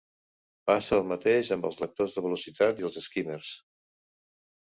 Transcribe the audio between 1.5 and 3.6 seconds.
amb els lectors de velocitat i els skimmers.